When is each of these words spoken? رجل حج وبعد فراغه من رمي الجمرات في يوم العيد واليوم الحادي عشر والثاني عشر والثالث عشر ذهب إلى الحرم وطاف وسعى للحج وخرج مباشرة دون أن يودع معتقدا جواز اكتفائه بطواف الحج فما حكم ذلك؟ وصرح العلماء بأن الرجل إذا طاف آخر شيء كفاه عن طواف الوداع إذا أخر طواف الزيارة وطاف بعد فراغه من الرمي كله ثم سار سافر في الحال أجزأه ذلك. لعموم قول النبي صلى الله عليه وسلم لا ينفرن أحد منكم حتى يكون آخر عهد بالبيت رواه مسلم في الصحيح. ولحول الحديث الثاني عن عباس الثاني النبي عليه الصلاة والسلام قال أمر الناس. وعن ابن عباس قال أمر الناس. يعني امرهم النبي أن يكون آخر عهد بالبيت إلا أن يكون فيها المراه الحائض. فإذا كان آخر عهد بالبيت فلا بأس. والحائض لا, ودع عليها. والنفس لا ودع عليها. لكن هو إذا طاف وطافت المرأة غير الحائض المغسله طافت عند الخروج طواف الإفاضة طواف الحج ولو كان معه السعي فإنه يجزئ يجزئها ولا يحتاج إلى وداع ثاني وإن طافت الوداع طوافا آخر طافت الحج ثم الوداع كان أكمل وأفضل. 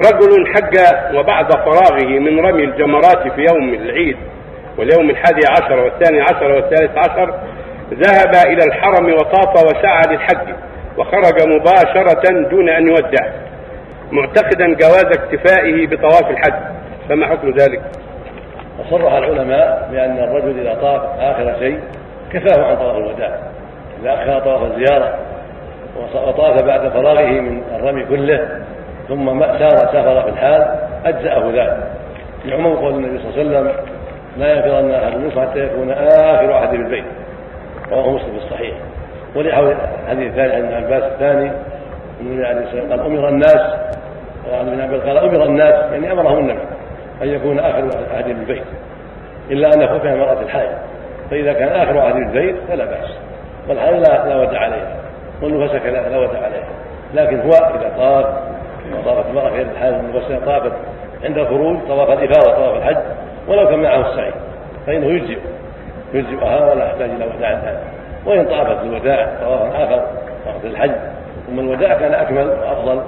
رجل 0.00 0.46
حج 0.46 0.78
وبعد 1.16 1.52
فراغه 1.52 2.18
من 2.18 2.40
رمي 2.40 2.64
الجمرات 2.64 3.28
في 3.34 3.46
يوم 3.52 3.74
العيد 3.74 4.16
واليوم 4.78 5.10
الحادي 5.10 5.40
عشر 5.50 5.78
والثاني 5.78 6.20
عشر 6.20 6.50
والثالث 6.52 6.98
عشر 6.98 7.34
ذهب 7.92 8.46
إلى 8.46 8.64
الحرم 8.64 9.12
وطاف 9.14 9.64
وسعى 9.64 10.02
للحج 10.08 10.54
وخرج 10.98 11.48
مباشرة 11.48 12.48
دون 12.50 12.68
أن 12.68 12.86
يودع 12.86 13.32
معتقدا 14.12 14.66
جواز 14.66 15.04
اكتفائه 15.04 15.86
بطواف 15.86 16.30
الحج 16.30 16.62
فما 17.08 17.26
حكم 17.26 17.50
ذلك؟ 17.50 17.82
وصرح 18.78 19.12
العلماء 19.12 19.88
بأن 19.92 20.18
الرجل 20.18 20.60
إذا 20.60 20.74
طاف 20.74 21.02
آخر 21.18 21.58
شيء 21.58 21.80
كفاه 22.32 22.64
عن 22.64 22.76
طواف 22.76 22.96
الوداع 22.96 23.38
إذا 24.02 24.14
أخر 24.14 24.40
طواف 24.40 24.72
الزيارة 24.72 25.18
وطاف 26.14 26.62
بعد 26.62 26.88
فراغه 26.88 27.30
من 27.30 27.62
الرمي 27.74 28.04
كله 28.04 28.48
ثم 29.10 29.40
سار 29.40 29.76
سافر 29.76 30.22
في 30.22 30.28
الحال 30.28 30.78
أجزأه 31.04 31.50
ذلك. 31.54 31.90
لعموم 32.44 32.76
قول 32.76 32.94
النبي 32.94 33.18
صلى 33.18 33.42
الله 33.42 33.58
عليه 33.58 33.70
وسلم 33.70 33.84
لا 34.36 34.52
ينفرن 34.52 34.90
أحد 34.90 35.16
منكم 35.16 35.40
حتى 35.40 35.58
يكون 35.58 35.90
آخر 35.90 36.52
عهد 36.52 36.70
بالبيت 36.70 37.04
رواه 37.92 38.10
مسلم 38.10 38.38
في 38.38 38.44
الصحيح. 38.44 38.76
ولحول 39.36 39.76
الحديث 40.04 40.30
الثاني 40.30 40.74
عن 40.74 40.84
عباس 40.84 41.02
الثاني 41.02 41.52
النبي 42.20 42.46
عليه 42.46 42.60
الصلاة 42.60 42.82
والسلام 42.82 43.00
قال 43.00 43.00
أمر 43.00 43.28
الناس. 43.28 43.74
وعن 44.52 44.68
ابن 44.68 44.80
عباس 44.80 45.00
قال 45.00 45.18
أمر 45.18 45.44
الناس. 45.44 45.92
يعني 45.92 46.12
امرهم 46.12 46.38
النبي 46.38 46.60
أن 47.22 47.28
يكون 47.28 47.58
آخر 47.58 47.90
عهد 48.14 48.24
بالبيت 48.24 48.64
إلا 49.50 49.68
أن 49.74 49.82
يكون 49.82 49.98
فيها 50.00 50.12
المراه 50.12 50.40
الحائض. 50.40 50.72
فإذا 51.30 51.52
كان 51.52 51.68
آخر 51.68 51.98
عهد 51.98 52.14
بالبيت 52.14 52.56
فلا 52.68 52.84
بأس. 52.84 53.18
والحائض 53.68 54.08
لا, 54.08 54.36
ودع 54.36 54.58
عليها. 54.58 54.96
والنفس 55.42 55.74
لا 55.74 56.18
ودع 56.18 56.38
عليها. 56.38 56.68
لكن 57.14 57.40
هو 57.40 57.50
إذا 57.50 57.92
طاف 57.98 58.49
وطافت 58.98 59.26
المرأة 59.30 59.48
غير 59.48 59.66
الحائض 59.70 59.94
المغسله 59.94 60.38
طافت 60.46 60.72
عند 61.24 61.38
الخروج 61.38 61.76
طواف 61.88 62.10
الإفاضة 62.18 62.54
طواف 62.54 62.76
الحج 62.76 62.96
ولو 63.48 63.68
كان 63.68 63.82
معه 63.82 64.10
السعي 64.10 64.32
فإنه 64.86 65.06
يجزئ 65.06 65.38
يجزئها 66.14 66.70
ولا 66.72 66.84
يحتاج 66.86 67.10
إلى 67.10 67.24
وداع 67.24 67.60
ثاني 67.60 67.78
وإن 68.26 68.44
طافت 68.44 68.82
الوداع 68.84 69.34
طوافا 69.40 69.84
آخر 69.84 70.06
طافت 70.46 70.64
الحج 70.64 70.90
ثم 71.46 71.58
الوداع 71.58 71.98
كان 71.98 72.14
أكمل 72.14 72.48
وأفضل. 72.48 73.02